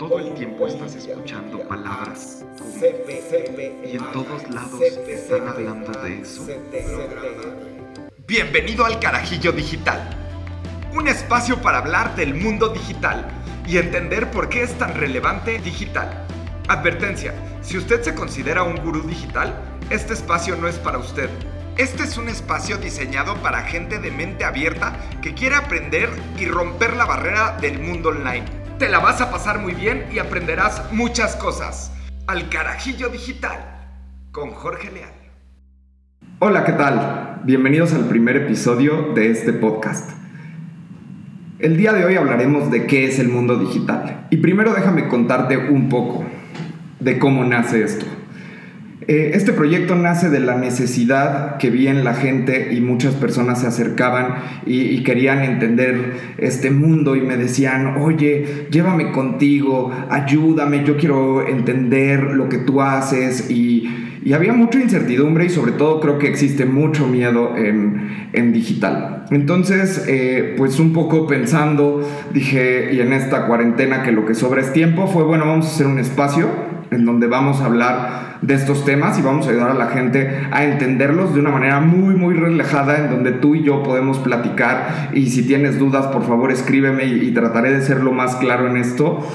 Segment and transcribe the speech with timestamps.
[0.00, 2.42] Todo el tiempo estás escuchando palabras
[3.84, 6.46] y en todos lados están hablando de eso.
[8.26, 10.00] Bienvenido al Carajillo Digital,
[10.94, 13.28] un espacio para hablar del mundo digital
[13.66, 16.24] y entender por qué es tan relevante digital.
[16.68, 19.54] Advertencia, si usted se considera un gurú digital,
[19.90, 21.28] este espacio no es para usted.
[21.76, 26.08] Este es un espacio diseñado para gente de mente abierta que quiere aprender
[26.38, 30.20] y romper la barrera del mundo online te la vas a pasar muy bien y
[30.20, 31.92] aprenderás muchas cosas.
[32.26, 33.58] Al carajillo digital
[34.32, 35.12] con Jorge Leal.
[36.38, 37.42] Hola, ¿qué tal?
[37.44, 40.10] Bienvenidos al primer episodio de este podcast.
[41.58, 44.26] El día de hoy hablaremos de qué es el mundo digital.
[44.30, 46.24] Y primero déjame contarte un poco
[47.00, 48.06] de cómo nace esto.
[49.10, 53.60] Eh, este proyecto nace de la necesidad que vi en la gente y muchas personas
[53.60, 60.96] se acercaban y, querían entender este mundo y me decían, oye, llévame contigo, ayúdame, yo
[60.96, 63.90] quiero entender lo que tú haces y,
[64.32, 69.26] había mucha incertidumbre y sobre todo creo que existe mucho miedo en, digital.
[69.32, 74.60] Entonces, eh, pues un poco pensando, dije, y en esta cuarentena que lo que sobra
[74.60, 78.54] es tiempo, fue bueno, vamos a hacer un espacio en donde vamos a hablar de
[78.54, 82.14] estos temas y vamos a ayudar a la gente a entenderlos de una manera muy,
[82.14, 86.50] muy relajada en donde tú y yo podemos platicar y si tienes dudas, por favor
[86.50, 89.26] escríbeme y, trataré de ser lo más claro en esto.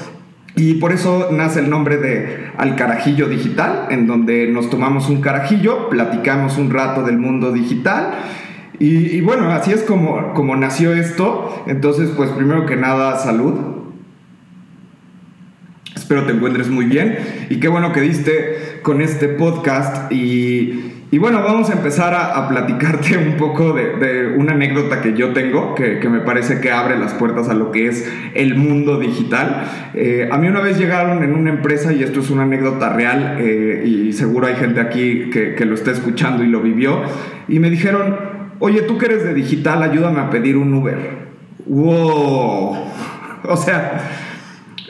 [0.58, 5.22] Y por eso nace el nombre de Al Carajillo Digital, en donde nos tomamos un
[5.22, 8.12] carajillo, platicamos un rato del mundo digital.
[8.80, 11.64] Y, y, bueno, así es como, como nació esto.
[11.67, 13.75] Entonces, pues primero que nada, salud.
[16.06, 17.17] Espero te encuentres muy bien
[17.50, 23.17] y qué bueno que diste con este podcast y, bueno, vamos a empezar a, platicarte
[23.17, 27.50] un poco de, una anécdota que yo tengo, que, me parece que abre las puertas
[27.50, 29.64] a lo que es el mundo digital.
[29.95, 33.38] Eh, a mí una vez llegaron en una empresa, y esto es una anécdota real,
[33.40, 37.02] eh, y seguro hay gente aquí que, que lo está escuchando y lo vivió,
[37.47, 38.16] y me dijeron,
[38.59, 41.00] oye, tú que eres de digital, ayúdame a pedir un Uber.
[41.66, 42.78] ¡Wow!
[43.47, 44.25] O sea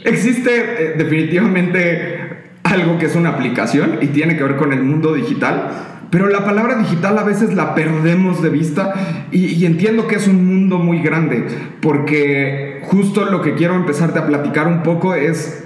[0.06, 2.20] Existe eh, definitivamente
[2.64, 5.70] algo que es una aplicación y tiene que ver con el mundo digital,
[6.12, 8.94] pero la palabra digital a veces la perdemos de vista
[9.32, 11.46] y, y, entiendo que es un mundo muy grande,
[11.82, 15.65] porque justo lo que quiero empezarte a platicar un poco es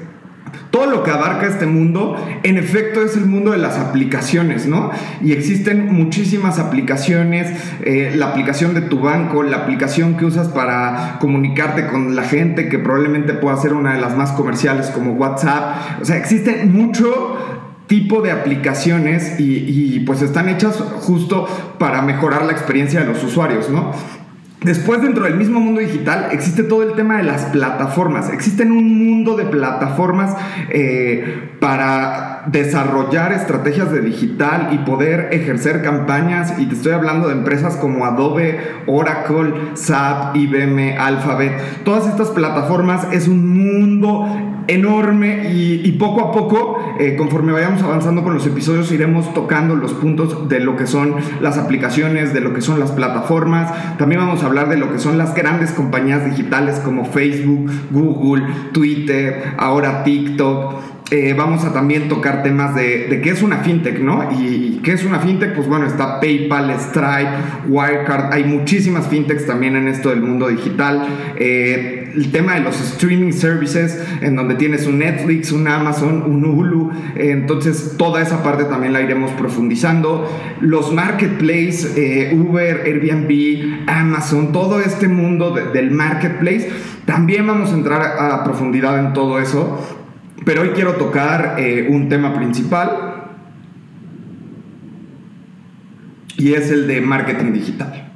[0.72, 4.92] todo lo que abarca este mundo, en efecto, es el mundo de las aplicaciones, ¿no?
[5.22, 11.18] Y existen muchísimas aplicaciones, eh, la aplicación de tu banco, la aplicación que usas para
[11.20, 16.02] comunicarte con la gente, que probablemente pueda ser una de las más comerciales como WhatsApp.
[16.02, 17.38] O sea, existen mucho
[17.88, 21.48] tipo de aplicaciones y, y pues están hechas justo
[21.80, 23.92] para mejorar la experiencia de los usuarios, ¿no?
[24.62, 28.30] Después, dentro del mismo mundo digital, existe todo el tema de las plataformas.
[28.30, 30.36] Existen un mundo de plataformas
[30.70, 36.60] eh, para desarrollar estrategias de digital y poder ejercer campañas.
[36.60, 41.84] Y te estoy hablando de empresas como Adobe, Oracle, SAP, IBM, Alphabet.
[41.86, 44.26] Todas estas plataformas es un mundo
[44.70, 49.94] enorme y, poco a poco, eh, conforme vayamos avanzando con los episodios, iremos tocando los
[49.94, 53.98] puntos de lo que son las aplicaciones, de lo que son las plataformas.
[53.98, 58.46] También vamos a hablar de lo que son las grandes compañías digitales como Facebook, Google,
[58.74, 60.99] Twitter, ahora TikTok.
[61.12, 64.32] Eh, vamos a también tocar temas de, qué es una fintech, ¿no?
[64.32, 69.76] Y, qué es una fintech, pues bueno, está PayPal, Stripe, Wirecard, hay muchísimas fintechs también
[69.76, 71.08] en esto del mundo digital.
[71.36, 76.46] Eh, el tema de los streaming services, en donde tienes un Netflix, un Amazon, un
[76.46, 80.30] Hulu, eh, entonces toda esa parte también la iremos profundizando.
[80.62, 86.70] Los marketplaces, Uber, Airbnb, Amazon, todo este mundo del marketplace,
[87.06, 89.99] también vamos a entrar a profundidad en todo eso
[90.50, 93.28] pero hoy quiero tocar eh, un tema principal
[96.38, 98.12] y es el de marketing digital.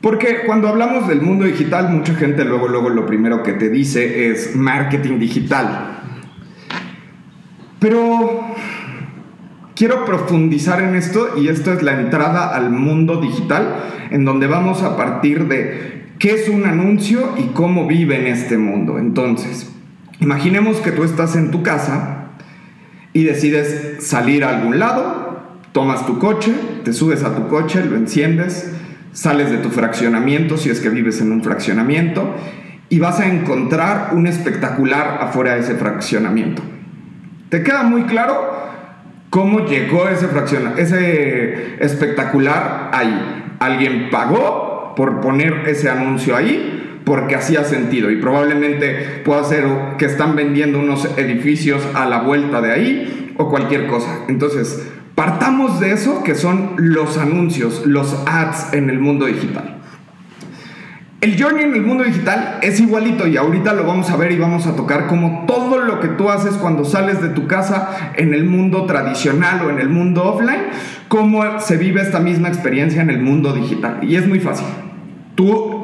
[0.00, 4.30] Porque cuando hablamos del mundo digital, mucha gente luego, luego lo primero que te dice
[4.30, 5.98] es marketing digital.
[7.80, 8.54] Pero
[9.74, 13.78] quiero profundizar en esto y esto es la entrada al mundo digital,
[14.12, 18.56] en donde vamos a partir de qué es un anuncio y cómo vive en este
[18.58, 19.00] mundo.
[19.00, 19.72] Entonces,
[20.20, 22.28] Imaginemos que tú estás en tu casa
[23.12, 25.42] y decides salir a algún lado,
[25.72, 26.54] tomas tu coche,
[26.84, 28.72] te subes a tu coche, lo enciendes,
[29.12, 32.34] sales de tu fraccionamiento si es que vives en un fraccionamiento
[32.88, 36.62] y vas a encontrar un espectacular afuera de ese fraccionamiento.
[37.48, 38.34] ¿Te queda muy claro
[39.30, 40.28] cómo llegó ese,
[40.76, 43.54] ese espectacular ahí?
[43.58, 46.75] ¿Alguien pagó por poner ese anuncio ahí?
[47.06, 49.64] Porque hacía sentido y probablemente pueda ser
[49.96, 54.24] que están vendiendo unos edificios a la vuelta de ahí o cualquier cosa.
[54.26, 59.76] Entonces, partamos de eso que son los anuncios, los ads en el mundo digital.
[61.20, 64.38] El journey en el mundo digital es igualito y ahorita lo vamos a ver y
[64.38, 68.34] vamos a tocar como todo lo que tú haces cuando sales de tu casa en
[68.34, 70.64] el mundo tradicional o en el mundo offline,
[71.06, 74.00] cómo se vive esta misma experiencia en el mundo digital.
[74.02, 74.66] Y es muy fácil.
[75.36, 75.75] Tú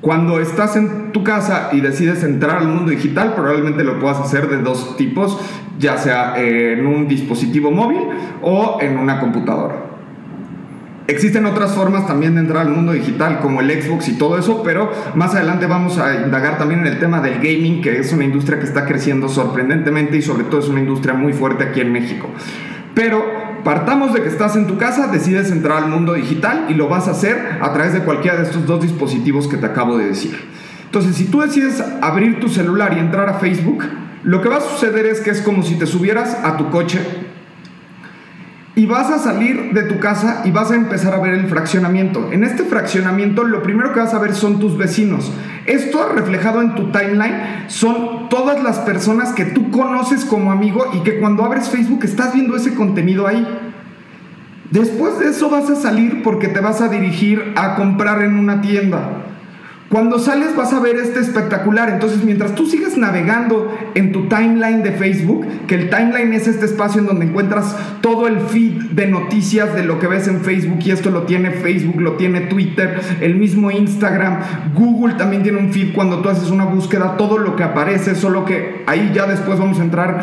[0.00, 4.48] cuando estás en tu casa y decides entrar al mundo digital, probablemente lo puedas hacer
[4.48, 5.38] de dos tipos,
[5.78, 8.00] ya sea en un dispositivo móvil
[8.40, 9.90] o en una computadora.
[11.06, 14.62] Existen otras formas también de entrar al mundo digital, como el Xbox y todo eso,
[14.62, 18.24] pero más adelante vamos a indagar también en el tema del gaming, que es una
[18.24, 21.92] industria que está creciendo sorprendentemente y sobre todo es una industria muy fuerte aquí en
[21.92, 22.28] México.
[22.94, 26.88] Pero partamos de que estás en tu casa, decides entrar al mundo digital y lo
[26.88, 30.06] vas a hacer a través de cualquiera de estos dos dispositivos que te acabo de
[30.06, 30.36] decir.
[30.84, 33.84] Entonces, si tú decides abrir tu celular y entrar a Facebook,
[34.24, 36.98] lo que va a suceder es que es como si te subieras a tu coche
[38.80, 42.30] y vas a salir de tu casa y vas a empezar a ver el fraccionamiento.
[42.32, 45.30] En este fraccionamiento lo primero que vas a ver son tus vecinos.
[45.66, 51.00] Esto reflejado en tu timeline son todas las personas que tú conoces como amigo y
[51.00, 53.46] que cuando abres Facebook estás viendo ese contenido ahí.
[54.70, 58.62] Después de eso vas a salir porque te vas a dirigir a comprar en una
[58.62, 59.26] tienda.
[59.90, 61.90] Cuando sales vas a ver este espectacular.
[61.90, 66.66] Entonces, mientras tú sigues navegando en tu timeline de Facebook, que el timeline es este
[66.66, 70.78] espacio en donde encuentras todo el feed de noticias de lo que ves en Facebook,
[70.84, 74.38] y esto lo tiene Facebook, lo tiene Twitter, el mismo Instagram,
[74.74, 78.44] Google también tiene un feed cuando tú haces una búsqueda, todo lo que aparece, solo
[78.44, 80.22] que ahí ya después vamos a entrar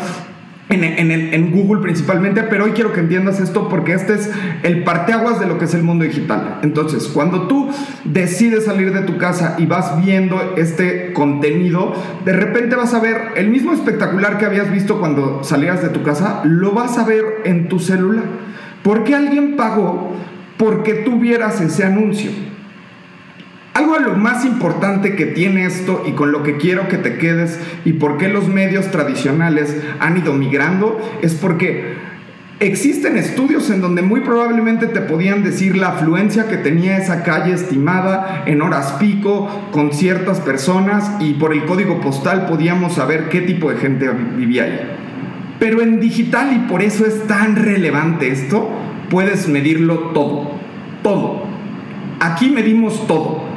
[0.70, 4.30] en, Google principalmente, pero hoy quiero que entiendas esto porque este es
[4.62, 6.60] el parteaguas de lo que es el mundo digital.
[6.62, 7.70] Entonces, cuando tú
[8.04, 11.94] decides salir de tu casa y vas viendo este contenido,
[12.24, 16.02] de repente vas a ver el mismo espectacular que habías visto cuando salías de tu
[16.02, 18.24] casa, lo vas a ver en tu celular.
[18.82, 20.12] Porque alguien pagó
[20.58, 22.30] porque tú vieras ese anuncio.
[23.78, 27.16] Algo de lo más importante que tiene esto y con lo que quiero que te
[27.16, 31.94] quedes y por qué los medios tradicionales han ido migrando es porque
[32.58, 37.52] existen estudios en donde muy probablemente te podían decir la afluencia que tenía esa calle
[37.52, 43.42] estimada en horas pico con ciertas personas y por el código postal podíamos saber qué
[43.42, 44.80] tipo de gente vivía ahí.
[45.60, 48.70] Pero en digital y por eso es tan relevante esto,
[49.08, 50.50] puedes medirlo todo,
[51.04, 51.44] todo.
[52.18, 53.47] Aquí medimos todo.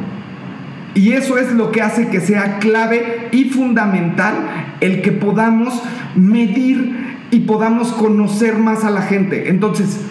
[0.93, 4.33] Y eso es lo que hace que sea clave y fundamental
[4.81, 5.81] el que podamos
[6.15, 9.49] medir y podamos conocer más a la gente.
[9.49, 10.01] Entonces,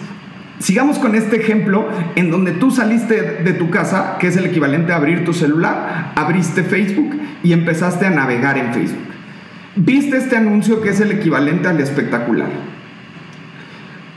[0.59, 4.91] sigamos con este ejemplo en donde tú saliste de tu casa, que es el equivalente
[4.91, 9.11] a abrir tu celular, abriste Facebook y empezaste a navegar en Facebook.
[9.75, 12.70] Viste este anuncio que es el equivalente al espectacular.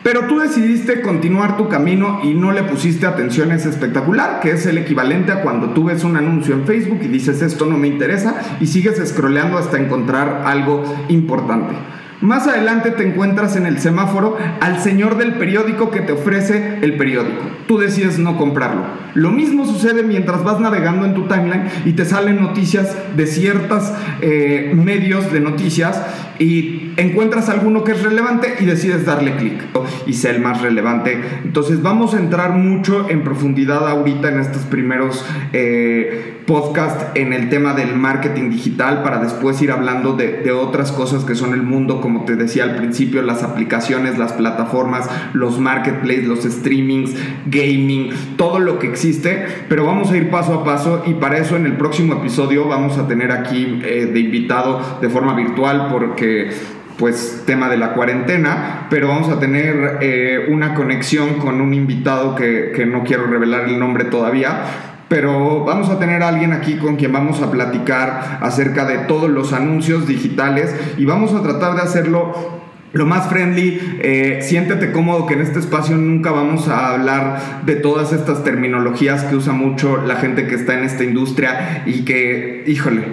[0.05, 4.51] Pero tú decidiste continuar tu camino y no le pusiste atención a ese espectacular, que
[4.51, 7.79] es el equivalente a cuando tú ves un anuncio en Facebook y dices esto no
[7.79, 11.75] me interesa y sigues scrolleando hasta encontrar algo importante.
[12.21, 16.97] Más adelante te encuentras en el semáforo al señor del periódico que te ofrece el
[16.97, 17.43] periódico.
[17.67, 18.83] Tú decides no comprarlo.
[19.15, 23.93] Lo mismo sucede mientras vas navegando en tu timeline y te salen noticias de ciertos
[24.21, 26.01] eh, medios de noticias
[26.39, 29.63] y encuentras alguno que es relevante y decides darle clic
[30.07, 31.21] y ser el más relevante.
[31.45, 37.49] Entonces vamos a entrar mucho en profundidad ahorita en estos primeros eh, podcasts en el
[37.49, 42.01] tema del marketing digital para después ir hablando de, otras cosas que son el mundo,
[42.01, 47.13] como te decía al principio, las aplicaciones, las plataformas, los marketplaces, los streamings,
[47.47, 51.57] gaming, todo lo que existe, pero vamos a ir paso a paso y para eso
[51.57, 55.89] en el próximo episodio vamos a tener aquí eh, de invitado de forma virtual
[56.99, 62.35] pues tema de la cuarentena, pero vamos a tener eh, una conexión con un invitado
[62.35, 64.63] que, que, no quiero revelar el nombre todavía,
[65.09, 69.53] pero vamos a tener alguien aquí con quien vamos a platicar acerca de todos los
[69.53, 72.63] anuncios digitales y vamos a tratar de hacerlo
[72.95, 77.75] lo más friendly, eh, siéntete cómodo que en este espacio nunca vamos a hablar de
[77.75, 82.63] todas estas terminologías que usa mucho la gente que está en esta industria y que,
[82.69, 83.09] híjole,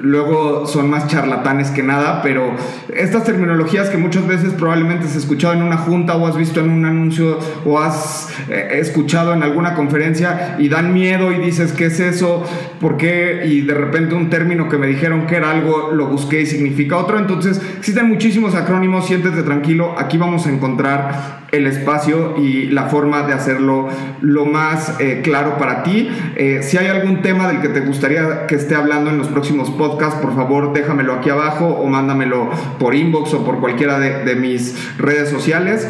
[0.00, 2.54] luego son más charlatanes que nada, pero
[2.94, 6.70] estas terminologías que muchas veces probablemente has escuchado en una junta o has visto en
[6.70, 11.86] un anuncio o has eh, escuchado en alguna conferencia y dan miedo y dices, ¿qué
[11.86, 12.44] es eso?
[12.80, 13.42] ¿Por qué?
[13.46, 16.96] Y de repente un término que me dijeron que era algo, lo busqué y significa
[16.96, 17.18] otro.
[17.18, 23.22] Entonces, existen muchísimos acrónimos, siéntete tranquilo, aquí vamos a encontrar el espacio y la forma
[23.22, 23.88] de hacerlo
[24.20, 26.08] lo más eh, claro para ti.
[26.36, 29.70] Eh, si hay algún tema del que te gustaría que esté hablando en los próximos
[29.70, 34.36] podcasts, por favor déjamelo aquí abajo o mándamelo por inbox o por cualquiera de, de
[34.36, 35.86] mis redes sociales.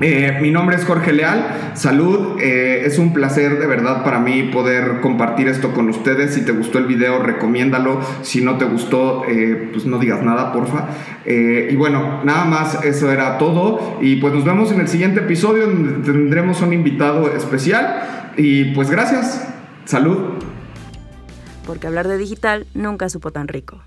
[0.00, 4.44] Eh, mi nombre es Jorge Leal, salud, eh, es un placer de verdad para mí
[4.44, 6.34] poder compartir esto con ustedes.
[6.34, 8.00] Si te gustó el video, recomiéndalo.
[8.22, 10.88] Si no te gustó, eh, pues no digas nada, porfa.
[11.26, 13.98] y bueno, nada más, eso era todo.
[14.00, 18.32] Y pues nos vemos en el siguiente episodio donde tendremos un invitado especial.
[18.36, 19.46] Y pues gracias,
[19.84, 20.38] salud.
[21.66, 23.80] Porque hablar de digital nunca supo tan rico.